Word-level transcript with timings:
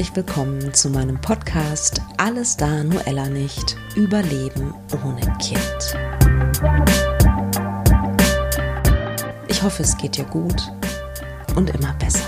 herzlich 0.00 0.16
willkommen 0.16 0.72
zu 0.72 0.88
meinem 0.88 1.20
Podcast 1.20 2.00
Alles 2.16 2.56
da, 2.56 2.82
nur 2.82 3.06
Ella 3.06 3.28
nicht. 3.28 3.76
Überleben 3.96 4.72
ohne 5.04 5.20
Kind. 5.36 5.98
Ich 9.48 9.62
hoffe, 9.62 9.82
es 9.82 9.94
geht 9.98 10.16
dir 10.16 10.24
gut 10.24 10.72
und 11.54 11.68
immer 11.68 11.92
besser. 11.98 12.24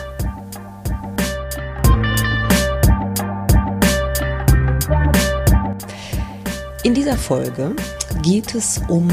In 6.82 6.92
dieser 6.92 7.16
Folge 7.16 7.74
geht 8.20 8.54
es 8.54 8.82
um 8.88 9.08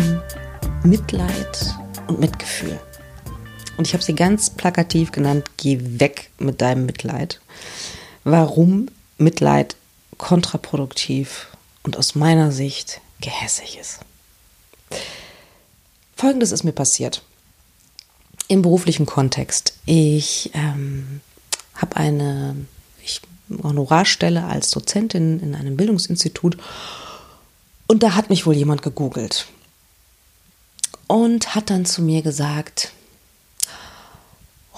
Mitleid 0.84 1.76
und 2.08 2.20
Mitgefühl. 2.20 2.78
Und 3.78 3.88
ich 3.88 3.94
habe 3.94 4.04
sie 4.04 4.16
ganz 4.16 4.50
plakativ 4.50 5.14
genannt, 5.14 5.50
geh 5.56 5.80
weg 6.02 6.32
mit 6.40 6.60
deinem 6.60 6.86
Mitleid. 6.86 7.40
Warum 8.32 8.90
Mitleid 9.18 9.76
kontraproduktiv 10.20 11.48
und 11.82 11.98
aus 11.98 12.14
meiner 12.14 12.52
Sicht 12.52 13.02
gehässig 13.22 13.80
ist. 13.80 14.00
Folgendes 16.16 16.52
ist 16.52 16.64
mir 16.64 16.72
passiert. 16.72 17.24
Im 18.48 18.62
beruflichen 18.62 19.08
Kontext. 19.08 19.74
Ich 19.86 20.52
ähm, 20.54 21.22
habe 21.74 21.96
eine 21.96 22.56
ich, 23.04 23.22
Honorarstelle 23.64 24.44
als 24.44 24.70
Dozentin 24.70 25.40
in 25.40 25.56
einem 25.56 25.76
Bildungsinstitut 25.76 26.58
und 27.88 28.04
da 28.04 28.14
hat 28.14 28.30
mich 28.30 28.46
wohl 28.46 28.56
jemand 28.56 28.84
gegoogelt 28.84 29.48
und 31.08 31.56
hat 31.56 31.72
dann 31.72 31.86
zu 31.86 32.04
mir 32.04 32.22
gesagt, 32.22 32.92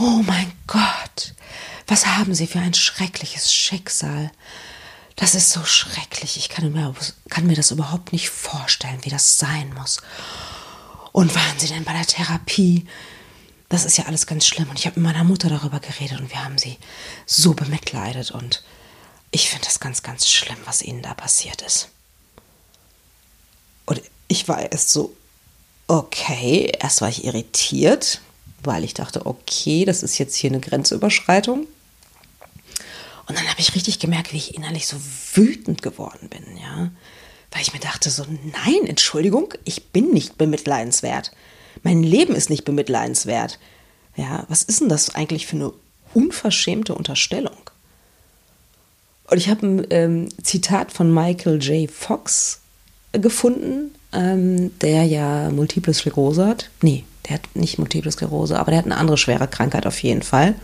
Oh 0.03 0.23
mein 0.25 0.51
Gott, 0.65 1.35
was 1.85 2.07
haben 2.07 2.33
Sie 2.33 2.47
für 2.47 2.57
ein 2.57 2.73
schreckliches 2.73 3.53
Schicksal. 3.53 4.31
Das 5.15 5.35
ist 5.35 5.51
so 5.51 5.63
schrecklich. 5.63 6.37
Ich 6.37 6.49
kann 6.49 6.71
mir, 6.71 6.95
kann 7.29 7.45
mir 7.45 7.55
das 7.55 7.69
überhaupt 7.69 8.11
nicht 8.11 8.31
vorstellen, 8.31 8.97
wie 9.03 9.11
das 9.11 9.37
sein 9.37 9.71
muss. 9.75 10.01
Und 11.11 11.35
waren 11.35 11.59
Sie 11.59 11.67
denn 11.67 11.83
bei 11.83 11.93
der 11.93 12.07
Therapie? 12.07 12.87
Das 13.69 13.85
ist 13.85 13.95
ja 13.95 14.05
alles 14.05 14.25
ganz 14.25 14.47
schlimm. 14.47 14.71
Und 14.71 14.79
ich 14.79 14.87
habe 14.87 14.99
mit 14.99 15.13
meiner 15.13 15.23
Mutter 15.23 15.49
darüber 15.49 15.79
geredet 15.79 16.19
und 16.19 16.31
wir 16.31 16.43
haben 16.43 16.57
sie 16.57 16.79
so 17.27 17.53
bemitleidet. 17.53 18.31
Und 18.31 18.63
ich 19.29 19.51
finde 19.51 19.65
das 19.65 19.79
ganz, 19.79 20.01
ganz 20.01 20.27
schlimm, 20.27 20.57
was 20.65 20.81
Ihnen 20.81 21.03
da 21.03 21.13
passiert 21.13 21.61
ist. 21.61 21.89
Und 23.85 24.01
ich 24.27 24.47
war 24.47 24.71
erst 24.71 24.89
so, 24.89 25.15
okay, 25.85 26.71
erst 26.79 27.01
war 27.01 27.09
ich 27.09 27.23
irritiert, 27.23 28.19
weil 28.63 28.83
ich 28.83 28.93
dachte, 28.93 29.25
okay, 29.25 29.85
das 29.85 30.03
ist 30.03 30.17
jetzt 30.17 30.35
hier 30.35 30.49
eine 30.49 30.59
Grenzüberschreitung. 30.59 31.67
Und 33.27 33.37
dann 33.37 33.47
habe 33.47 33.59
ich 33.59 33.75
richtig 33.75 33.99
gemerkt, 33.99 34.33
wie 34.33 34.37
ich 34.37 34.55
innerlich 34.55 34.87
so 34.87 34.97
wütend 35.33 35.81
geworden 35.81 36.29
bin, 36.29 36.57
ja. 36.57 36.91
Weil 37.51 37.61
ich 37.61 37.73
mir 37.73 37.79
dachte 37.79 38.09
so, 38.09 38.25
nein, 38.25 38.85
Entschuldigung, 38.87 39.53
ich 39.65 39.87
bin 39.87 40.11
nicht 40.11 40.37
bemitleidenswert. 40.37 41.31
Mein 41.83 42.03
Leben 42.03 42.35
ist 42.35 42.49
nicht 42.49 42.65
bemitleidenswert. 42.65 43.59
Ja, 44.15 44.45
was 44.49 44.63
ist 44.63 44.81
denn 44.81 44.89
das 44.89 45.15
eigentlich 45.15 45.47
für 45.47 45.55
eine 45.55 45.73
unverschämte 46.13 46.93
Unterstellung? 46.95 47.57
Und 49.29 49.37
ich 49.37 49.49
habe 49.49 49.65
ein 49.65 49.87
ähm, 49.89 50.29
Zitat 50.43 50.91
von 50.91 51.13
Michael 51.13 51.61
J. 51.63 51.89
Fox 51.89 52.59
gefunden, 53.13 53.95
ähm, 54.11 54.77
der 54.79 55.03
ja 55.05 55.49
Multiple 55.49 55.93
Sklerose 55.93 56.45
hat. 56.45 56.69
Nee, 56.81 57.05
der 57.27 57.35
hat 57.35 57.55
nicht 57.55 57.77
Multiple 57.77 58.11
Sklerose, 58.11 58.59
aber 58.59 58.71
der 58.71 58.79
hat 58.79 58.85
eine 58.85 58.97
andere 58.97 59.17
schwere 59.17 59.47
Krankheit 59.47 59.85
auf 59.85 60.01
jeden 60.01 60.23
Fall. 60.23 60.55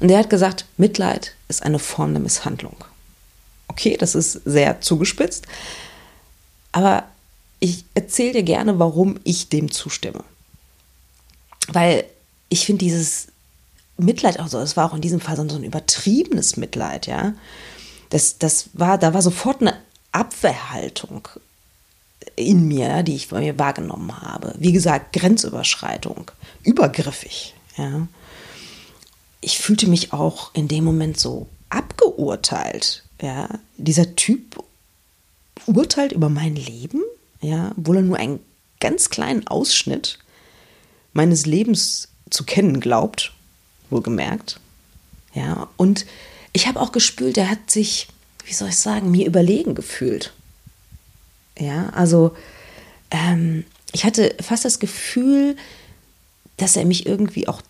Und 0.00 0.08
der 0.08 0.18
hat 0.18 0.30
gesagt, 0.30 0.66
Mitleid 0.76 1.34
ist 1.48 1.62
eine 1.62 1.78
Form 1.78 2.12
der 2.12 2.22
Misshandlung. 2.22 2.76
Okay, 3.68 3.96
das 3.96 4.14
ist 4.14 4.40
sehr 4.44 4.80
zugespitzt, 4.80 5.46
aber 6.72 7.04
ich 7.60 7.84
erzähle 7.94 8.34
dir 8.34 8.42
gerne, 8.42 8.78
warum 8.78 9.18
ich 9.24 9.48
dem 9.48 9.70
zustimme. 9.70 10.22
Weil 11.68 12.04
ich 12.48 12.66
finde 12.66 12.84
dieses 12.84 13.28
Mitleid 13.96 14.38
auch 14.38 14.48
so, 14.48 14.58
es 14.58 14.76
war 14.76 14.90
auch 14.90 14.94
in 14.94 15.00
diesem 15.00 15.20
Fall 15.20 15.36
so 15.36 15.42
ein 15.42 15.64
übertriebenes 15.64 16.56
Mitleid, 16.56 17.06
ja. 17.06 17.34
Das, 18.10 18.38
das 18.38 18.70
war, 18.74 18.98
da 18.98 19.14
war 19.14 19.22
sofort 19.22 19.60
eine 19.60 19.76
Abwehrhaltung 20.12 21.28
in 22.36 22.66
mir, 22.66 23.02
die 23.02 23.14
ich 23.14 23.28
bei 23.28 23.40
mir 23.40 23.58
wahrgenommen 23.58 24.20
habe. 24.22 24.54
Wie 24.58 24.72
gesagt, 24.72 25.12
Grenzüberschreitung, 25.12 26.30
übergriffig. 26.62 27.54
Ja. 27.76 28.08
Ich 29.40 29.58
fühlte 29.58 29.88
mich 29.88 30.12
auch 30.12 30.54
in 30.54 30.68
dem 30.68 30.84
Moment 30.84 31.18
so 31.18 31.46
abgeurteilt. 31.68 33.04
Ja. 33.20 33.48
Dieser 33.76 34.16
Typ 34.16 34.62
urteilt 35.66 36.12
über 36.12 36.28
mein 36.28 36.56
Leben, 36.56 37.02
ja, 37.40 37.72
obwohl 37.76 37.96
er 37.96 38.02
nur 38.02 38.18
einen 38.18 38.40
ganz 38.80 39.10
kleinen 39.10 39.46
Ausschnitt 39.46 40.18
meines 41.12 41.46
Lebens 41.46 42.08
zu 42.30 42.44
kennen 42.44 42.80
glaubt, 42.80 43.32
wohlgemerkt. 43.90 44.60
Ja, 45.34 45.68
und 45.76 46.06
ich 46.52 46.66
habe 46.66 46.80
auch 46.80 46.92
gespürt, 46.92 47.36
er 47.36 47.50
hat 47.50 47.70
sich, 47.70 48.08
wie 48.44 48.52
soll 48.52 48.68
ich 48.68 48.78
sagen, 48.78 49.10
mir 49.10 49.26
überlegen 49.26 49.74
gefühlt. 49.74 50.32
Ja, 51.58 51.90
also 51.90 52.34
ähm, 53.10 53.64
ich 53.92 54.04
hatte 54.04 54.34
fast 54.40 54.64
das 54.64 54.78
Gefühl, 54.78 55.56
dass 56.56 56.76
er 56.76 56.84
mich 56.84 57.06
irgendwie 57.06 57.48
auch 57.48 57.62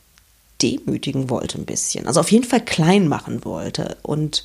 demütigen 0.62 1.31
wollte 1.31 1.59
ein 1.59 1.67
bisschen. 1.67 2.06
Also 2.06 2.21
auf 2.21 2.33
jeden 2.33 2.44
Fall 2.44 2.65
klein 2.65 3.09
machen 3.09 3.44
wollte 3.44 3.99
und 4.03 4.44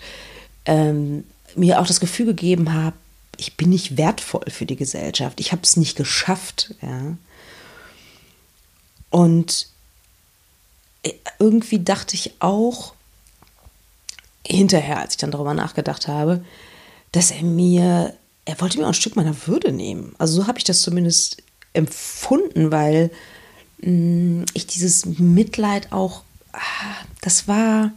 ähm, 0.65 1.23
mir 1.55 1.79
auch 1.79 1.87
das 1.87 1.99
Gefühl 1.99 2.25
gegeben 2.27 2.73
habe, 2.73 2.95
ich 3.37 3.55
bin 3.55 3.69
nicht 3.69 3.97
wertvoll 3.97 4.45
für 4.49 4.65
die 4.65 4.75
Gesellschaft. 4.75 5.39
Ich 5.39 5.51
habe 5.53 5.61
es 5.63 5.77
nicht 5.77 5.95
geschafft. 5.95 6.75
Ja. 6.81 7.15
Und 9.09 9.67
äh, 11.03 11.13
irgendwie 11.39 11.79
dachte 11.79 12.15
ich 12.15 12.33
auch 12.39 12.93
hinterher, 14.45 14.99
als 14.99 15.13
ich 15.13 15.17
dann 15.17 15.31
darüber 15.31 15.53
nachgedacht 15.53 16.07
habe, 16.07 16.43
dass 17.11 17.31
er 17.31 17.43
mir 17.43 18.13
er 18.49 18.59
wollte 18.61 18.79
mir 18.79 18.85
auch 18.85 18.89
ein 18.89 18.95
Stück 18.95 19.15
meiner 19.15 19.35
Würde 19.45 19.71
nehmen. 19.71 20.15
Also 20.17 20.41
so 20.41 20.47
habe 20.47 20.57
ich 20.57 20.63
das 20.63 20.81
zumindest 20.81 21.43
empfunden, 21.73 22.71
weil 22.71 23.11
mh, 23.81 23.91
mm, 23.91 24.45
ich 24.53 24.65
dieses 24.65 25.05
Mitleid 25.05 25.91
auch, 25.91 26.23
ah, 26.53 26.59
das 27.21 27.47
war, 27.47 27.91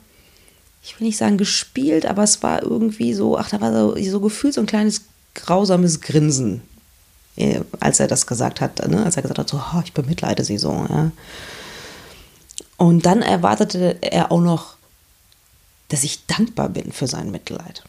ich 0.83 1.01
will 1.01 1.07
nicht 1.07 1.17
sagen 1.17 1.39
gespielt, 1.39 2.05
aber 2.05 2.23
es 2.23 2.43
war 2.43 2.63
irgendwie 2.63 3.15
so, 3.15 3.39
ach, 3.39 3.49
da 3.49 3.63
war 3.63 3.73
so, 3.73 3.97
so 3.97 4.21
gefühlt 4.21 4.53
so 4.53 4.61
ein 4.61 4.67
kleines 4.67 5.03
grausames 5.35 6.03
Grinsen, 6.03 6.61
äh, 7.37 7.61
als 7.81 7.99
er 7.99 8.07
das 8.07 8.27
gesagt 8.27 8.61
hat, 8.61 8.87
ne? 8.87 9.03
als 9.05 9.17
er 9.17 9.23
gesagt 9.23 9.39
hat, 9.39 9.49
so, 9.49 9.57
oh, 9.57 9.81
ich 9.83 9.95
bemitleide 9.95 10.45
sie 10.45 10.59
so. 10.59 10.73
Ja. 10.73 11.13
Und 12.77 13.07
dann 13.07 13.23
erwartete 13.23 13.97
er 14.03 14.31
auch 14.31 14.41
noch, 14.41 14.77
dass 15.89 16.05
ich 16.05 16.27
dankbar 16.27 16.69
bin 16.69 16.93
für 16.93 17.07
sein 17.07 17.31
Mitleid. 17.31 17.85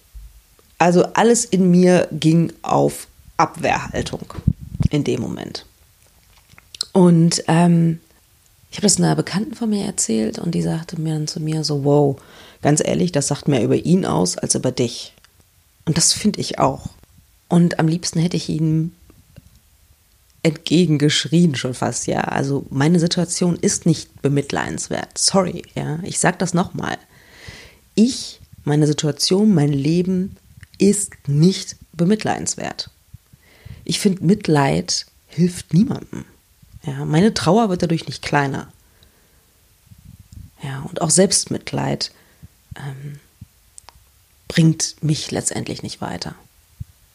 Also 0.84 1.06
alles 1.14 1.46
in 1.46 1.72
mir 1.72 2.10
ging 2.12 2.52
auf 2.62 3.08
Abwehrhaltung 3.38 4.34
in 4.90 5.06
dem 5.06 5.22
Moment. 5.22 5.66
Und 6.92 7.42
ähm, 7.48 8.02
ich 8.70 8.80
habe 8.80 8.88
das 8.88 8.98
einer 8.98 9.16
Bekannten 9.16 9.56
von 9.56 9.70
mir 9.70 9.86
erzählt 9.86 10.40
und 10.40 10.54
die 10.54 10.62
sagte 10.62 11.00
mir 11.00 11.14
dann 11.14 11.30
zu 11.30 11.40
mir 11.40 11.64
so, 11.64 11.86
wow, 11.86 12.22
ganz 12.62 12.82
ehrlich, 12.84 13.14
das 13.14 13.30
sagt 13.30 13.48
mehr 13.48 13.64
über 13.64 13.78
ihn 13.78 14.06
aus 14.06 14.38
als 14.38 14.56
über 14.56 14.74
dich. 14.74 15.14
Und 15.86 15.96
das 15.96 16.12
finde 16.12 16.42
ich 16.42 16.60
auch. 16.60 16.90
Und 17.48 17.80
am 17.80 17.88
liebsten 17.88 18.20
hätte 18.20 18.36
ich 18.36 18.50
ihm 18.50 18.92
entgegengeschrien 20.42 21.56
schon 21.56 21.76
fast, 21.76 22.08
ja. 22.08 22.20
Also 22.20 22.66
meine 22.70 23.00
Situation 23.00 23.56
ist 23.56 23.86
nicht 23.86 24.22
bemitleidenswert. 24.22 25.18
Sorry, 25.18 25.64
ja. 25.76 26.00
Ich 26.04 26.20
sage 26.20 26.36
das 26.40 26.54
nochmal. 26.54 26.98
Ich, 27.96 28.42
meine 28.66 28.86
Situation, 28.86 29.54
mein 29.54 29.72
Leben 29.72 30.36
ist 30.90 31.14
nicht 31.28 31.76
bemitleidenswert. 31.94 32.90
Ich 33.86 34.00
finde, 34.00 34.24
Mitleid 34.26 35.06
hilft 35.28 35.74
niemandem. 35.74 36.26
Ja, 36.86 37.06
meine 37.06 37.34
Trauer 37.34 37.70
wird 37.70 37.82
dadurch 37.82 38.08
nicht 38.08 38.22
kleiner. 38.22 38.72
Ja, 40.62 40.82
und 40.82 41.02
auch 41.02 41.10
Selbstmitleid 41.10 42.12
ähm, 42.78 43.20
bringt 44.48 44.96
mich 45.02 45.32
letztendlich 45.32 45.84
nicht 45.84 46.02
weiter. 46.02 46.36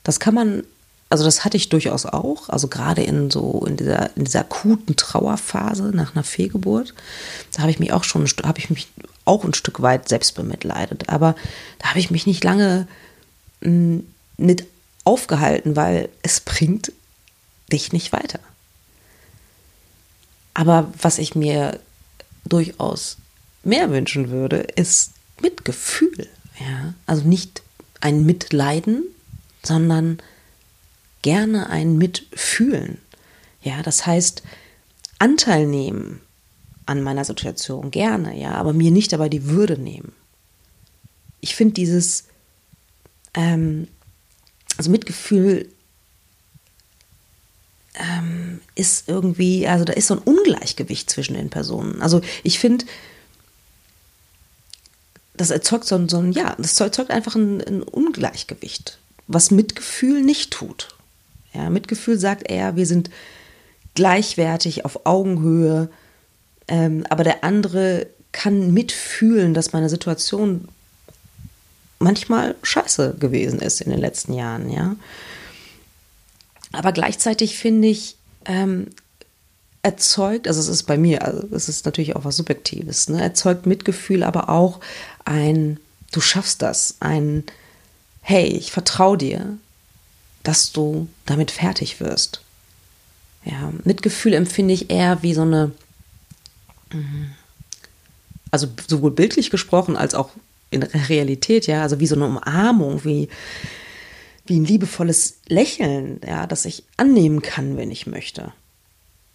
Das 0.02 0.20
kann 0.20 0.34
man, 0.34 0.64
also 1.10 1.24
das 1.24 1.44
hatte 1.44 1.56
ich 1.56 1.68
durchaus 1.68 2.06
auch, 2.06 2.48
also 2.48 2.68
gerade 2.68 3.02
in 3.02 3.30
so 3.30 3.64
in 3.66 3.76
dieser, 3.76 4.16
in 4.16 4.24
dieser 4.24 4.40
akuten 4.40 4.96
Trauerphase 4.96 5.84
nach 5.94 6.14
einer 6.14 6.24
Fehlgeburt, 6.24 6.94
da 7.52 7.62
habe 7.62 7.70
ich 7.70 7.78
mich 7.78 7.92
auch 7.92 8.04
schon, 8.04 8.26
habe 8.44 8.58
ich 8.58 8.70
mich 8.70 8.88
auch 9.24 9.44
ein 9.44 9.54
Stück 9.54 9.82
weit 9.82 10.08
selbst 10.08 10.34
bemitleidet. 10.34 11.08
Aber 11.08 11.34
da 11.78 11.90
habe 11.90 11.98
ich 11.98 12.10
mich 12.10 12.26
nicht 12.26 12.44
lange 12.44 12.88
nicht 13.60 14.64
aufgehalten, 15.04 15.76
weil 15.76 16.08
es 16.22 16.40
bringt 16.40 16.92
dich 17.72 17.92
nicht 17.92 18.12
weiter. 18.12 18.40
Aber 20.54 20.92
was 21.00 21.18
ich 21.18 21.34
mir 21.34 21.78
durchaus 22.44 23.16
mehr 23.62 23.90
wünschen 23.90 24.30
würde, 24.30 24.58
ist 24.58 25.12
Mitgefühl. 25.40 26.28
Ja, 26.58 26.94
also 27.06 27.26
nicht 27.26 27.62
ein 28.00 28.24
Mitleiden, 28.24 29.04
sondern 29.62 30.18
gerne 31.22 31.70
ein 31.70 31.96
Mitfühlen. 31.98 32.98
Ja, 33.62 33.82
das 33.82 34.06
heißt, 34.06 34.42
Anteil 35.18 35.66
nehmen 35.66 36.20
an 36.86 37.02
meiner 37.02 37.24
Situation, 37.24 37.90
gerne, 37.90 38.38
ja, 38.38 38.52
aber 38.52 38.72
mir 38.72 38.90
nicht 38.90 39.12
dabei 39.12 39.28
die 39.28 39.46
Würde 39.46 39.76
nehmen. 39.76 40.12
Ich 41.40 41.54
finde 41.54 41.74
dieses, 41.74 42.24
ähm, 43.38 43.86
also 44.76 44.90
Mitgefühl 44.90 45.68
ähm, 47.94 48.60
ist 48.74 49.08
irgendwie, 49.08 49.66
also 49.66 49.84
da 49.84 49.92
ist 49.92 50.08
so 50.08 50.14
ein 50.14 50.20
Ungleichgewicht 50.20 51.08
zwischen 51.08 51.34
den 51.34 51.50
Personen. 51.50 52.02
Also 52.02 52.20
ich 52.42 52.58
finde, 52.58 52.84
das 55.36 55.50
erzeugt 55.50 55.84
so 55.84 55.94
ein, 55.94 56.08
so 56.08 56.18
ein, 56.18 56.32
ja, 56.32 56.56
das 56.58 56.78
erzeugt 56.78 57.10
einfach 57.10 57.36
ein, 57.36 57.60
ein 57.60 57.82
Ungleichgewicht, 57.82 58.98
was 59.28 59.50
Mitgefühl 59.52 60.22
nicht 60.22 60.52
tut. 60.52 60.88
Ja, 61.54 61.70
Mitgefühl 61.70 62.18
sagt 62.18 62.50
eher, 62.50 62.76
wir 62.76 62.86
sind 62.86 63.10
gleichwertig 63.94 64.84
auf 64.84 65.06
Augenhöhe, 65.06 65.88
ähm, 66.66 67.06
aber 67.08 67.24
der 67.24 67.44
andere 67.44 68.08
kann 68.32 68.72
mitfühlen, 68.72 69.54
dass 69.54 69.72
meine 69.72 69.88
Situation 69.88 70.68
manchmal 71.98 72.54
scheiße 72.62 73.16
gewesen 73.18 73.60
ist 73.60 73.80
in 73.80 73.90
den 73.90 74.00
letzten 74.00 74.34
Jahren, 74.34 74.70
ja. 74.70 74.96
Aber 76.72 76.92
gleichzeitig 76.92 77.56
finde 77.58 77.88
ich, 77.88 78.16
ähm, 78.44 78.88
erzeugt, 79.82 80.48
also 80.48 80.60
es 80.60 80.68
ist 80.68 80.84
bei 80.84 80.98
mir, 80.98 81.24
also 81.24 81.48
es 81.54 81.68
ist 81.68 81.86
natürlich 81.86 82.16
auch 82.16 82.24
was 82.24 82.36
Subjektives, 82.36 83.08
ne, 83.08 83.22
erzeugt 83.22 83.66
Mitgefühl, 83.66 84.22
aber 84.22 84.48
auch 84.48 84.80
ein, 85.24 85.78
du 86.12 86.20
schaffst 86.20 86.62
das, 86.62 86.96
ein, 87.00 87.44
hey, 88.20 88.44
ich 88.44 88.72
vertraue 88.72 89.16
dir, 89.16 89.56
dass 90.42 90.72
du 90.72 91.08
damit 91.26 91.50
fertig 91.50 92.00
wirst. 92.00 92.42
Ja, 93.44 93.72
Mitgefühl 93.84 94.34
empfinde 94.34 94.74
ich 94.74 94.90
eher 94.90 95.22
wie 95.22 95.32
so 95.32 95.42
eine, 95.42 95.72
mhm, 96.92 97.30
also 98.50 98.66
sowohl 98.86 99.12
bildlich 99.12 99.50
gesprochen 99.50 99.96
als 99.96 100.14
auch 100.14 100.30
in 100.70 100.82
Realität, 100.82 101.66
ja, 101.66 101.82
also 101.82 102.00
wie 102.00 102.06
so 102.06 102.14
eine 102.14 102.26
Umarmung, 102.26 103.04
wie, 103.04 103.28
wie 104.46 104.58
ein 104.58 104.64
liebevolles 104.64 105.38
Lächeln, 105.46 106.20
ja, 106.26 106.46
das 106.46 106.64
ich 106.64 106.84
annehmen 106.96 107.42
kann, 107.42 107.76
wenn 107.76 107.90
ich 107.90 108.06
möchte. 108.06 108.52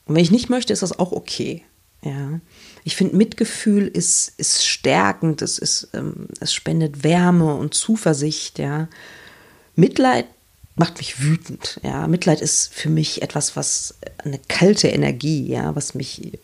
Und 0.06 0.16
wenn 0.16 0.24
ich 0.24 0.32
nicht 0.32 0.50
möchte, 0.50 0.74
ist 0.74 0.84
das 0.84 0.98
auch 0.98 1.12
okay. 1.12 1.64
Ja, 2.04 2.42
ich 2.84 2.98
finde, 2.98 3.16
Mitgefühl 3.16 3.88
ist, 3.88 4.34
ist 4.38 4.66
stärkend, 4.66 5.42
es, 5.42 5.58
ist, 5.58 5.90
ähm, 5.94 6.28
es 6.42 6.54
spendet 6.54 7.04
Wärme 7.04 7.56
und 7.56 7.74
Zuversicht. 7.74 8.60
Ja, 8.60 8.90
Mitleid 9.76 10.26
macht 10.76 10.98
mich 10.98 11.22
wütend. 11.22 11.80
Ja, 11.84 12.08
Mitleid 12.08 12.42
ist 12.42 12.74
für 12.74 12.90
mich 12.90 13.22
etwas, 13.22 13.56
was 13.56 13.96
eine 14.18 14.40
kalte 14.50 14.90
Energie, 14.90 15.48
ja, 15.48 15.76
was 15.78 15.96
mich, 15.96 16.40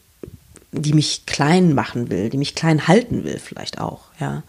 die 0.72 0.94
mich 0.94 1.26
klein 1.26 1.74
machen 1.74 2.10
will, 2.10 2.30
die 2.30 2.38
mich 2.38 2.56
klein 2.56 2.88
halten 2.88 3.26
will, 3.26 3.40
vielleicht 3.40 3.80
auch. 3.82 4.06
Ja, 4.20 4.44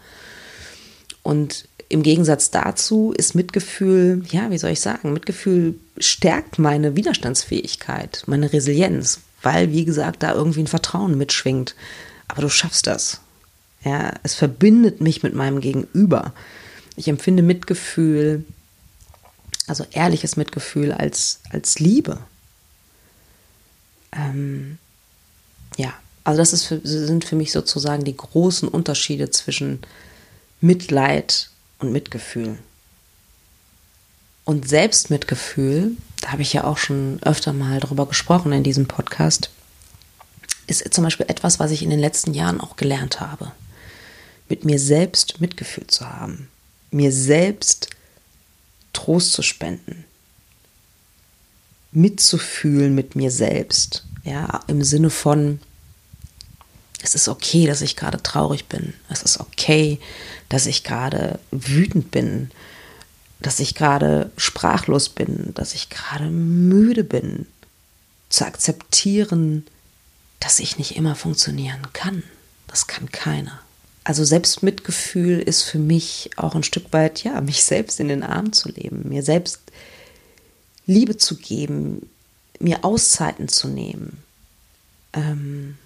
und 1.23 1.67
im 1.89 2.03
Gegensatz 2.03 2.51
dazu 2.51 3.13
ist 3.15 3.35
Mitgefühl, 3.35 4.23
ja, 4.29 4.49
wie 4.49 4.57
soll 4.57 4.71
ich 4.71 4.79
sagen, 4.79 5.11
Mitgefühl 5.11 5.75
stärkt 5.97 6.57
meine 6.57 6.95
Widerstandsfähigkeit, 6.95 8.23
meine 8.27 8.53
Resilienz, 8.53 9.19
weil, 9.41 9.71
wie 9.73 9.83
gesagt, 9.83 10.23
da 10.23 10.33
irgendwie 10.33 10.61
ein 10.61 10.67
Vertrauen 10.67 11.17
mitschwingt. 11.17 11.75
Aber 12.29 12.41
du 12.43 12.49
schaffst 12.49 12.87
das. 12.87 13.19
Ja, 13.83 14.13
es 14.23 14.35
verbindet 14.35 15.01
mich 15.01 15.21
mit 15.21 15.33
meinem 15.35 15.59
Gegenüber. 15.59 16.33
Ich 16.95 17.09
empfinde 17.09 17.43
Mitgefühl, 17.43 18.45
also 19.67 19.85
ehrliches 19.91 20.37
Mitgefühl 20.37 20.93
als, 20.93 21.41
als 21.49 21.79
Liebe. 21.79 22.19
Ähm, 24.13 24.77
ja, 25.77 25.93
also 26.23 26.37
das 26.37 26.53
ist 26.53 26.65
für, 26.65 26.79
sind 26.83 27.25
für 27.25 27.35
mich 27.35 27.51
sozusagen 27.51 28.03
die 28.03 28.15
großen 28.15 28.69
Unterschiede 28.69 29.29
zwischen 29.29 29.79
Mitleid 30.61 31.49
und 31.79 31.91
Mitgefühl. 31.91 32.57
Und 34.45 34.67
Selbstmitgefühl, 34.67 35.97
da 36.21 36.31
habe 36.31 36.43
ich 36.43 36.53
ja 36.53 36.63
auch 36.63 36.77
schon 36.77 37.19
öfter 37.23 37.51
mal 37.51 37.79
drüber 37.79 38.05
gesprochen 38.05 38.51
in 38.51 38.63
diesem 38.63 38.87
Podcast, 38.87 39.49
ist 40.67 40.93
zum 40.93 41.03
Beispiel 41.03 41.25
etwas, 41.29 41.59
was 41.59 41.71
ich 41.71 41.83
in 41.83 41.89
den 41.89 41.99
letzten 41.99 42.33
Jahren 42.33 42.61
auch 42.61 42.75
gelernt 42.75 43.19
habe. 43.19 43.51
Mit 44.49 44.63
mir 44.63 44.79
selbst 44.79 45.41
Mitgefühl 45.41 45.87
zu 45.87 46.07
haben. 46.07 46.49
Mir 46.91 47.11
selbst 47.11 47.89
Trost 48.93 49.33
zu 49.33 49.41
spenden. 49.41 50.05
Mitzufühlen 51.91 52.93
mit 52.93 53.15
mir 53.15 53.31
selbst. 53.31 54.05
Ja, 54.23 54.61
im 54.67 54.83
Sinne 54.83 55.09
von, 55.09 55.59
es 57.03 57.15
ist 57.15 57.27
okay, 57.27 57.65
dass 57.65 57.81
ich 57.81 57.95
gerade 57.95 58.21
traurig 58.21 58.65
bin. 58.65 58.93
Es 59.09 59.23
ist 59.23 59.39
okay, 59.39 59.99
dass 60.49 60.65
ich 60.65 60.83
gerade 60.83 61.39
wütend 61.51 62.11
bin, 62.11 62.51
dass 63.39 63.59
ich 63.59 63.73
gerade 63.73 64.31
sprachlos 64.37 65.09
bin, 65.09 65.51
dass 65.55 65.73
ich 65.73 65.89
gerade 65.89 66.25
müde 66.25 67.03
bin. 67.03 67.47
Zu 68.29 68.45
akzeptieren, 68.45 69.65
dass 70.39 70.59
ich 70.59 70.77
nicht 70.77 70.95
immer 70.95 71.15
funktionieren 71.15 71.87
kann. 71.93 72.23
Das 72.67 72.87
kann 72.87 73.11
keiner. 73.11 73.59
Also 74.03 74.23
Selbstmitgefühl 74.23 75.39
ist 75.39 75.63
für 75.63 75.79
mich 75.79 76.31
auch 76.37 76.55
ein 76.55 76.63
Stück 76.63 76.93
weit, 76.93 77.23
ja, 77.23 77.39
mich 77.41 77.63
selbst 77.63 77.99
in 77.99 78.07
den 78.07 78.23
Arm 78.23 78.53
zu 78.53 78.69
leben, 78.69 79.09
mir 79.09 79.21
selbst 79.21 79.59
Liebe 80.85 81.17
zu 81.17 81.37
geben, 81.37 82.09
mir 82.59 82.83
Auszeiten 82.83 83.47
zu 83.47 83.67
nehmen. 83.67 84.23
Ähm, 85.13 85.77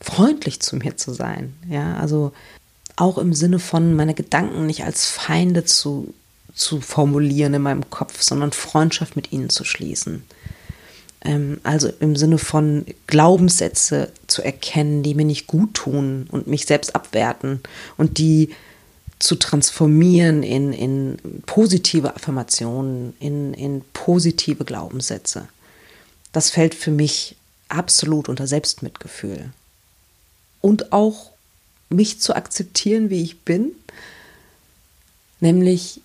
freundlich 0.00 0.60
zu 0.60 0.76
mir 0.76 0.96
zu 0.96 1.12
sein. 1.12 1.54
Ja, 1.68 1.96
also 1.96 2.32
auch 2.96 3.18
im 3.18 3.34
Sinne 3.34 3.58
von 3.58 3.94
meine 3.94 4.14
Gedanken 4.14 4.66
nicht 4.66 4.84
als 4.84 5.06
Feinde 5.06 5.64
zu, 5.64 6.12
zu 6.54 6.80
formulieren 6.80 7.54
in 7.54 7.62
meinem 7.62 7.88
Kopf, 7.90 8.22
sondern 8.22 8.52
Freundschaft 8.52 9.16
mit 9.16 9.32
ihnen 9.32 9.50
zu 9.50 9.64
schließen. 9.64 10.22
Ähm, 11.22 11.60
also 11.62 11.88
im 12.00 12.16
Sinne 12.16 12.38
von 12.38 12.84
Glaubenssätze 13.06 14.10
zu 14.26 14.42
erkennen, 14.42 15.02
die 15.02 15.14
mir 15.14 15.24
nicht 15.24 15.46
gut 15.46 15.74
tun 15.74 16.26
und 16.30 16.46
mich 16.46 16.66
selbst 16.66 16.94
abwerten 16.94 17.60
und 17.96 18.18
die 18.18 18.50
zu 19.18 19.36
transformieren 19.36 20.42
in, 20.42 20.72
in 20.72 21.18
positive 21.44 22.16
Affirmationen, 22.16 23.14
in, 23.20 23.52
in 23.52 23.82
positive 23.92 24.64
Glaubenssätze. 24.64 25.48
Das 26.32 26.48
fällt 26.50 26.74
für 26.74 26.90
mich 26.90 27.36
absolut 27.68 28.30
unter 28.30 28.46
Selbstmitgefühl 28.46 29.50
und 30.60 30.92
auch 30.92 31.30
mich 31.88 32.20
zu 32.20 32.34
akzeptieren, 32.34 33.10
wie 33.10 33.22
ich 33.22 33.40
bin. 33.40 33.72
Nämlich, 35.40 36.00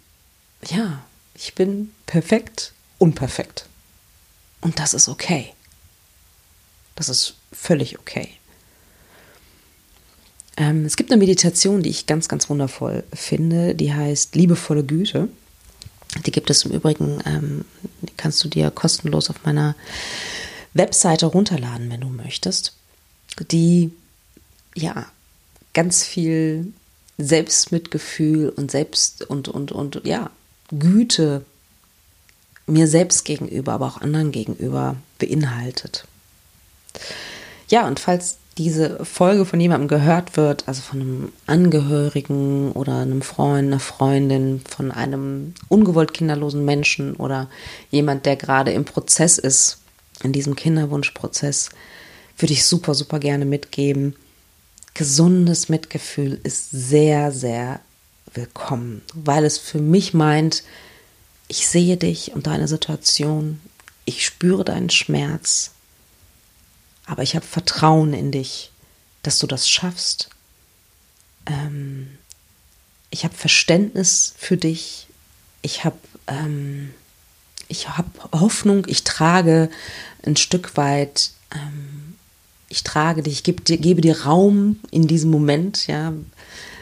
ja, 0.67 1.03
ich 1.35 1.53
bin 1.53 1.91
perfekt, 2.05 2.73
unperfekt. 2.97 3.67
Und 4.61 4.79
das 4.79 4.93
ist 4.93 5.07
okay. 5.07 5.53
Das 6.95 7.09
ist 7.09 7.35
völlig 7.51 7.99
okay. 7.99 8.29
Ähm, 10.57 10.85
es 10.85 10.95
gibt 10.95 11.11
eine 11.11 11.19
Meditation, 11.19 11.83
die 11.83 11.89
ich 11.89 12.07
ganz, 12.07 12.29
ganz 12.29 12.49
wundervoll 12.49 13.03
finde, 13.13 13.75
die 13.75 13.93
heißt 13.93 14.35
Liebevolle 14.35 14.83
Güte. 14.83 15.27
Die 16.25 16.31
gibt 16.31 16.49
es 16.49 16.63
im 16.63 16.71
Übrigen, 16.71 17.21
ähm, 17.25 17.65
die 18.01 18.13
kannst 18.15 18.41
du 18.43 18.47
dir 18.47 18.71
kostenlos 18.71 19.29
auf 19.29 19.43
meiner 19.43 19.75
Webseite 20.73 21.25
runterladen, 21.25 21.91
wenn 21.91 22.01
du 22.01 22.07
möchtest. 22.07 22.73
Die 23.51 23.91
ja, 24.75 25.05
ganz 25.73 26.03
viel 26.03 26.73
Selbstmitgefühl 27.17 28.49
und 28.49 28.69
Selbst 28.69 29.23
und, 29.23 29.47
und, 29.47 29.71
und 29.71 30.01
ja, 30.03 30.29
Güte 30.69 31.45
mir 32.67 32.87
selbst 32.87 33.25
gegenüber, 33.25 33.73
aber 33.73 33.85
auch 33.87 34.01
anderen 34.01 34.31
gegenüber 34.31 34.95
beinhaltet. 35.19 36.05
Ja, 37.69 37.87
und 37.87 37.99
falls 37.99 38.37
diese 38.57 39.03
Folge 39.03 39.45
von 39.45 39.59
jemandem 39.59 39.87
gehört 39.87 40.37
wird, 40.37 40.67
also 40.67 40.81
von 40.81 41.01
einem 41.01 41.31
Angehörigen 41.45 42.71
oder 42.71 42.99
einem 42.99 43.21
Freund, 43.21 43.67
einer 43.67 43.79
Freundin, 43.79 44.61
von 44.67 44.91
einem 44.91 45.53
ungewollt 45.67 46.13
kinderlosen 46.13 46.63
Menschen 46.63 47.15
oder 47.15 47.49
jemand, 47.91 48.25
der 48.25 48.37
gerade 48.37 48.71
im 48.71 48.85
Prozess 48.85 49.37
ist, 49.37 49.79
in 50.23 50.31
diesem 50.31 50.55
Kinderwunschprozess, 50.55 51.69
würde 52.37 52.53
ich 52.53 52.65
super, 52.65 52.93
super 52.93 53.19
gerne 53.19 53.45
mitgeben 53.45 54.15
gesundes 54.95 55.69
Mitgefühl 55.69 56.39
ist 56.43 56.71
sehr, 56.71 57.31
sehr 57.31 57.79
willkommen, 58.33 59.03
weil 59.13 59.45
es 59.45 59.59
für 59.59 59.77
mich 59.77 60.13
meint, 60.15 60.63
ich 61.47 61.67
sehe 61.67 61.97
dich 61.97 62.33
und 62.33 62.47
deine 62.47 62.67
Situation, 62.67 63.61
ich 64.05 64.25
spüre 64.25 64.65
deinen 64.65 64.89
Schmerz, 64.89 65.71
aber 67.05 67.21
ich 67.21 67.35
habe 67.35 67.45
Vertrauen 67.45 68.13
in 68.13 68.31
dich, 68.31 68.71
dass 69.21 69.37
du 69.37 69.45
das 69.45 69.69
schaffst. 69.69 70.29
Ähm, 71.45 72.17
ich 73.11 73.23
habe 73.23 73.35
Verständnis 73.35 74.33
für 74.37 74.57
dich, 74.57 75.07
ich 75.61 75.83
habe 75.83 75.97
ähm, 76.27 76.93
ich 77.67 77.89
habe 77.89 78.09
Hoffnung, 78.31 78.85
ich 78.87 79.03
trage 79.03 79.69
ein 80.25 80.35
Stück 80.35 80.77
weit, 80.77 81.31
ähm, 81.53 81.94
ich 82.75 82.83
trage 82.83 83.23
dich, 83.23 83.35
ich 83.35 83.43
gebe 83.43 83.61
dir, 83.61 83.77
gebe 83.77 84.01
dir 84.01 84.23
Raum 84.23 84.81
in 84.91 85.07
diesem 85.07 85.31
Moment, 85.31 85.87
ja, 85.87 86.11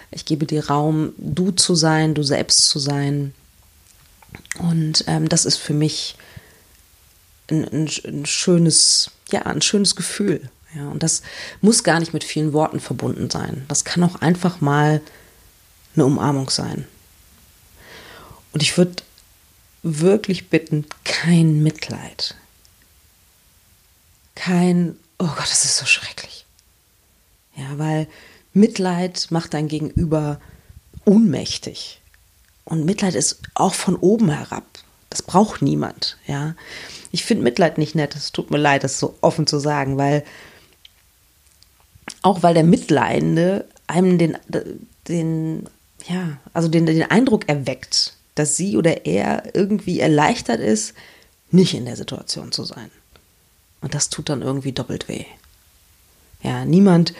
ich 0.10 0.26
gebe 0.26 0.48
dir 0.48 0.68
Raum, 0.68 1.14
du 1.18 1.52
zu 1.52 1.76
sein, 1.76 2.16
du 2.16 2.24
selbst 2.24 2.68
zu 2.68 2.80
sein. 2.80 3.36
Und 4.58 5.04
ähm, 5.06 5.30
das 5.30 5.46
ist 5.46 5.58
für 5.58 5.76
mich 5.76 6.16
ein, 7.52 7.64
ein, 7.66 7.90
ein, 8.06 8.26
schönes, 8.26 9.12
ja, 9.32 9.44
ein 9.44 9.62
schönes 9.62 9.96
Gefühl. 9.96 10.50
Ja, 10.76 10.90
und 10.90 11.04
das 11.04 11.22
muss 11.62 11.84
gar 11.84 12.00
nicht 12.00 12.12
mit 12.12 12.24
vielen 12.24 12.54
Worten 12.54 12.80
verbunden 12.80 13.30
sein. 13.30 13.64
Das 13.68 13.86
kann 13.86 14.04
auch 14.04 14.16
einfach 14.16 14.62
mal 14.62 15.00
eine 15.94 16.06
Umarmung 16.06 16.50
sein. 16.50 16.88
Und 18.52 18.64
ich 18.64 18.80
würde 18.80 19.04
wirklich 19.84 20.50
bitten, 20.50 20.88
kein 21.04 21.62
Mitleid. 21.62 22.36
Kein, 24.34 24.96
oh 25.24 25.34
Gott, 25.36 25.50
das 25.50 25.66
ist 25.66 25.78
so 25.78 25.86
schrecklich. 25.86 26.46
Ja, 27.56 27.78
weil 27.78 28.08
Mitleid 28.54 29.28
macht 29.30 29.54
dein 29.54 29.68
Gegenüber 29.68 30.40
ohnmächtig. 31.06 32.02
Und 32.66 32.86
Mitleid 32.86 33.16
ist 33.16 33.40
auch 33.56 33.74
von 33.74 33.96
oben 33.96 34.30
herab. 34.30 34.66
Das 35.10 35.22
braucht 35.22 35.62
niemand, 35.62 36.18
ja. 36.26 36.56
Ich 37.12 37.24
finde 37.24 37.44
Mitleid 37.44 37.78
nicht 37.78 37.94
nett. 37.94 38.16
Es 38.16 38.32
tut 38.32 38.50
mir 38.50 38.58
leid, 38.58 38.84
das 38.84 39.00
so 39.00 39.16
offen 39.22 39.46
zu 39.46 39.60
sagen, 39.60 39.98
weil 39.98 40.24
auch 42.22 42.42
weil 42.42 42.54
der 42.54 42.64
Mitleidende 42.64 43.68
einem 43.88 44.18
den, 44.18 44.38
den 45.08 45.70
ja, 46.08 46.38
also 46.54 46.68
den, 46.68 46.86
den 46.86 47.04
Eindruck 47.04 47.48
erweckt, 47.48 48.14
dass 48.36 48.58
sie 48.58 48.78
oder 48.78 49.06
er 49.06 49.56
irgendwie 49.56 50.00
erleichtert 50.00 50.60
ist, 50.60 50.94
nicht 51.52 51.74
in 51.74 51.86
der 51.86 51.96
Situation 51.96 52.52
zu 52.52 52.64
sein. 52.64 52.90
Und 53.84 53.94
das 53.94 54.10
tut 54.10 54.30
dann 54.30 54.42
irgendwie 54.42 54.72
doppelt 54.72 55.08
weh. 55.10 55.26
Ja, 56.42 56.66
niemand, 56.66 57.14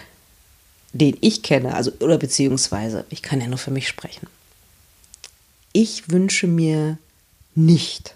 den 0.92 1.16
ich 1.20 1.42
kenne, 1.42 1.74
also 1.74 1.92
oder 2.00 2.18
beziehungsweise, 2.18 3.04
ich 3.10 3.22
kann 3.22 3.40
ja 3.40 3.46
nur 3.46 3.58
für 3.58 3.70
mich 3.70 3.86
sprechen. 3.86 4.26
Ich 5.72 6.10
wünsche 6.10 6.46
mir 6.46 6.98
nicht 7.54 8.14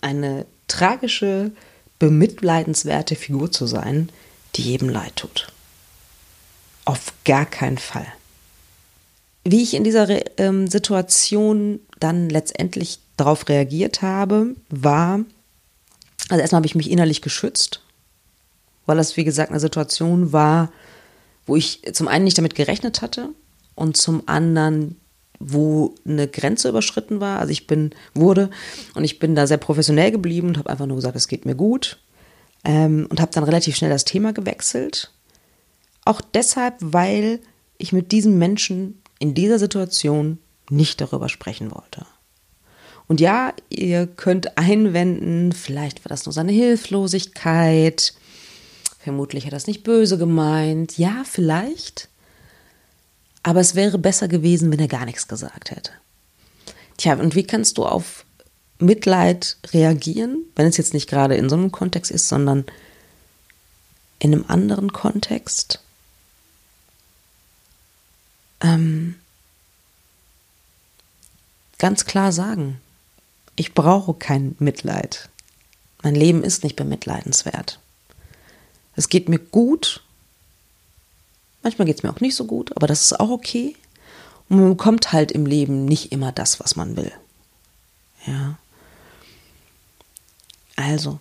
eine 0.00 0.46
tragische, 0.68 1.50
bemitleidenswerte 1.98 3.16
Figur 3.16 3.50
zu 3.50 3.66
sein, 3.66 4.10
die 4.54 4.62
jedem 4.62 4.88
leid 4.88 5.16
tut. 5.16 5.48
Auf 6.84 7.12
gar 7.24 7.46
keinen 7.46 7.78
Fall. 7.78 8.06
Wie 9.44 9.62
ich 9.62 9.74
in 9.74 9.82
dieser 9.82 10.08
ähm, 10.38 10.68
Situation 10.68 11.80
dann 11.98 12.28
letztendlich 12.28 13.00
darauf 13.16 13.48
reagiert 13.48 14.02
habe, 14.02 14.54
war, 14.68 15.20
also 16.28 16.40
erstmal 16.40 16.58
habe 16.58 16.66
ich 16.66 16.74
mich 16.74 16.90
innerlich 16.90 17.22
geschützt, 17.22 17.82
weil 18.86 18.96
das, 18.96 19.16
wie 19.16 19.24
gesagt, 19.24 19.50
eine 19.50 19.60
Situation 19.60 20.32
war, 20.32 20.72
wo 21.46 21.56
ich 21.56 21.82
zum 21.92 22.08
einen 22.08 22.24
nicht 22.24 22.38
damit 22.38 22.54
gerechnet 22.54 23.02
hatte 23.02 23.30
und 23.74 23.96
zum 23.96 24.22
anderen, 24.26 24.96
wo 25.38 25.94
eine 26.06 26.28
Grenze 26.28 26.68
überschritten 26.68 27.20
war. 27.20 27.40
Also 27.40 27.50
ich 27.50 27.66
bin, 27.66 27.90
wurde 28.14 28.50
und 28.94 29.04
ich 29.04 29.18
bin 29.18 29.34
da 29.34 29.46
sehr 29.46 29.58
professionell 29.58 30.12
geblieben 30.12 30.48
und 30.48 30.58
habe 30.58 30.70
einfach 30.70 30.86
nur 30.86 30.96
gesagt, 30.96 31.16
es 31.16 31.28
geht 31.28 31.46
mir 31.46 31.56
gut 31.56 31.98
ähm, 32.64 33.06
und 33.10 33.20
habe 33.20 33.32
dann 33.32 33.44
relativ 33.44 33.76
schnell 33.76 33.90
das 33.90 34.04
Thema 34.04 34.32
gewechselt. 34.32 35.12
Auch 36.04 36.20
deshalb, 36.20 36.74
weil 36.80 37.40
ich 37.78 37.92
mit 37.92 38.12
diesem 38.12 38.38
Menschen 38.38 39.00
in 39.18 39.34
dieser 39.34 39.58
Situation 39.58 40.38
nicht 40.70 41.00
darüber 41.00 41.28
sprechen 41.28 41.70
wollte. 41.72 42.06
Und 43.12 43.20
ja, 43.20 43.52
ihr 43.68 44.06
könnt 44.06 44.56
einwenden, 44.56 45.52
vielleicht 45.52 46.02
war 46.02 46.08
das 46.08 46.24
nur 46.24 46.32
seine 46.32 46.52
Hilflosigkeit, 46.52 48.14
vermutlich 49.00 49.44
hat 49.44 49.52
er 49.52 49.56
das 49.56 49.66
nicht 49.66 49.82
böse 49.82 50.16
gemeint, 50.16 50.96
ja, 50.96 51.22
vielleicht, 51.26 52.08
aber 53.42 53.60
es 53.60 53.74
wäre 53.74 53.98
besser 53.98 54.28
gewesen, 54.28 54.72
wenn 54.72 54.80
er 54.80 54.88
gar 54.88 55.04
nichts 55.04 55.28
gesagt 55.28 55.70
hätte. 55.70 55.90
Tja, 56.96 57.12
und 57.16 57.34
wie 57.34 57.42
kannst 57.44 57.76
du 57.76 57.84
auf 57.84 58.24
Mitleid 58.78 59.58
reagieren, 59.74 60.46
wenn 60.56 60.68
es 60.68 60.78
jetzt 60.78 60.94
nicht 60.94 61.10
gerade 61.10 61.34
in 61.34 61.50
so 61.50 61.56
einem 61.56 61.70
Kontext 61.70 62.10
ist, 62.10 62.30
sondern 62.30 62.64
in 64.20 64.32
einem 64.32 64.46
anderen 64.48 64.90
Kontext? 64.90 65.82
ähm, 68.62 69.16
ganz 71.76 72.06
klar 72.06 72.32
sagen, 72.32 72.80
ich 73.56 73.74
brauche 73.74 74.14
kein 74.14 74.56
Mitleid. 74.58 75.28
Mein 76.02 76.14
Leben 76.14 76.42
ist 76.42 76.64
nicht 76.64 76.76
bemitleidenswert. 76.76 77.78
Es 78.96 79.08
geht 79.08 79.28
mir 79.28 79.38
gut. 79.38 80.02
Manchmal 81.62 81.86
geht 81.86 81.96
es 81.96 82.02
mir 82.02 82.10
auch 82.10 82.20
nicht 82.20 82.34
so 82.34 82.46
gut, 82.46 82.76
aber 82.76 82.86
das 82.86 83.02
ist 83.02 83.20
auch 83.20 83.30
okay. 83.30 83.76
Und 84.48 84.58
man 84.58 84.70
bekommt 84.70 85.12
halt 85.12 85.32
im 85.32 85.46
Leben 85.46 85.84
nicht 85.84 86.12
immer 86.12 86.32
das, 86.32 86.60
was 86.60 86.76
man 86.76 86.96
will. 86.96 87.12
Ja. 88.26 88.58
Also, 90.76 91.20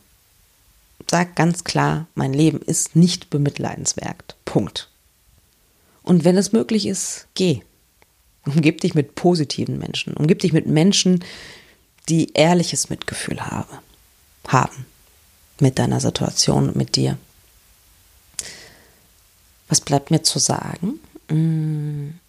sag 1.09 1.35
ganz 1.35 1.63
klar, 1.63 2.07
mein 2.15 2.33
Leben 2.33 2.61
ist 2.61 2.95
nicht 2.95 3.29
bemitleidenswert. 3.29 4.35
Punkt. 4.45 4.89
Und 6.03 6.23
wenn 6.23 6.37
es 6.37 6.51
möglich 6.51 6.87
ist, 6.87 7.27
geh. 7.35 7.61
Umgib 8.45 8.81
dich 8.81 8.95
mit 8.95 9.13
positiven 9.13 9.77
Menschen. 9.77 10.15
Umgib 10.15 10.39
dich 10.39 10.51
mit 10.51 10.65
Menschen, 10.65 11.23
die 12.09 12.33
ehrliches 12.33 12.89
Mitgefühl 12.89 13.41
habe, 13.41 13.79
haben 14.47 14.85
mit 15.59 15.79
deiner 15.79 15.99
Situation 15.99 16.69
und 16.69 16.75
mit 16.75 16.95
dir. 16.95 17.17
Was 19.67 19.79
bleibt 19.79 20.11
mir 20.11 20.23
zu 20.23 20.39
sagen? 20.39 20.99
Mm, 21.29 22.19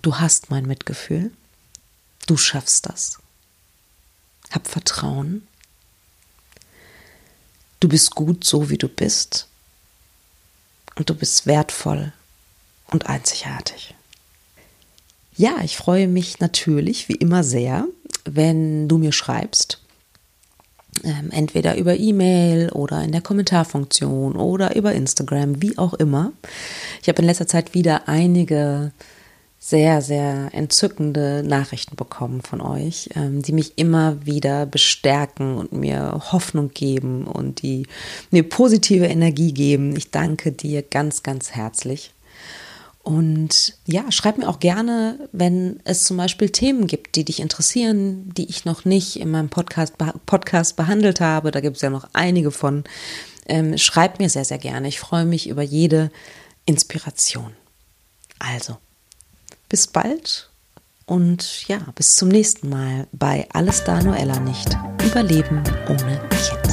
du 0.00 0.16
hast 0.16 0.50
mein 0.50 0.66
Mitgefühl. 0.66 1.30
Du 2.26 2.36
schaffst 2.36 2.88
das. 2.88 3.18
Hab 4.50 4.66
Vertrauen. 4.66 5.46
Du 7.80 7.88
bist 7.88 8.14
gut 8.14 8.44
so, 8.44 8.70
wie 8.70 8.78
du 8.78 8.88
bist. 8.88 9.46
Und 10.94 11.10
du 11.10 11.14
bist 11.14 11.46
wertvoll 11.46 12.12
und 12.88 13.06
einzigartig. 13.06 13.94
Ja, 15.36 15.60
ich 15.62 15.76
freue 15.76 16.08
mich 16.08 16.40
natürlich 16.40 17.08
wie 17.08 17.14
immer 17.14 17.42
sehr, 17.42 17.86
wenn 18.34 18.88
du 18.88 18.98
mir 18.98 19.12
schreibst. 19.12 19.80
Ähm, 21.04 21.30
entweder 21.30 21.76
über 21.76 21.96
E-Mail 21.96 22.70
oder 22.70 23.02
in 23.02 23.12
der 23.12 23.22
Kommentarfunktion 23.22 24.36
oder 24.36 24.74
über 24.76 24.92
Instagram, 24.92 25.62
wie 25.62 25.78
auch 25.78 25.94
immer. 25.94 26.32
Ich 27.00 27.08
habe 27.08 27.20
in 27.22 27.26
letzter 27.26 27.46
Zeit 27.46 27.74
wieder 27.74 28.08
einige 28.08 28.92
sehr, 29.62 30.00
sehr 30.00 30.48
entzückende 30.52 31.42
Nachrichten 31.46 31.94
bekommen 31.94 32.40
von 32.40 32.62
euch, 32.62 33.10
ähm, 33.14 33.42
die 33.42 33.52
mich 33.52 33.76
immer 33.76 34.24
wieder 34.24 34.64
bestärken 34.64 35.56
und 35.56 35.72
mir 35.72 36.22
Hoffnung 36.32 36.70
geben 36.70 37.26
und 37.26 37.60
die 37.60 37.86
mir 38.30 38.42
positive 38.42 39.06
Energie 39.06 39.52
geben. 39.52 39.94
Ich 39.96 40.10
danke 40.10 40.50
dir 40.50 40.82
ganz, 40.82 41.22
ganz 41.22 41.52
herzlich. 41.52 42.12
Und 43.02 43.74
ja, 43.86 44.12
schreib 44.12 44.36
mir 44.38 44.48
auch 44.48 44.60
gerne, 44.60 45.28
wenn 45.32 45.80
es 45.84 46.04
zum 46.04 46.16
Beispiel 46.16 46.50
Themen 46.50 46.86
gibt, 46.86 47.16
die 47.16 47.24
dich 47.24 47.40
interessieren, 47.40 48.30
die 48.34 48.48
ich 48.48 48.64
noch 48.64 48.84
nicht 48.84 49.18
in 49.18 49.30
meinem 49.30 49.48
Podcast, 49.48 49.94
Podcast 50.26 50.76
behandelt 50.76 51.20
habe. 51.20 51.50
Da 51.50 51.60
gibt 51.60 51.76
es 51.76 51.82
ja 51.82 51.90
noch 51.90 52.08
einige 52.12 52.50
von. 52.50 52.84
Ähm, 53.46 53.78
schreib 53.78 54.18
mir 54.18 54.28
sehr, 54.28 54.44
sehr 54.44 54.58
gerne. 54.58 54.88
Ich 54.88 55.00
freue 55.00 55.24
mich 55.24 55.48
über 55.48 55.62
jede 55.62 56.10
Inspiration. 56.66 57.52
Also, 58.38 58.76
bis 59.68 59.86
bald 59.86 60.50
und 61.10 61.66
ja, 61.66 61.78
bis 61.96 62.14
zum 62.14 62.28
nächsten 62.28 62.68
Mal 62.68 63.08
bei 63.10 63.46
Alles 63.52 63.82
da 63.82 64.00
Noella 64.00 64.38
nicht. 64.38 64.68
Überleben 65.04 65.62
ohne 65.88 66.20
Kind. 66.30 66.70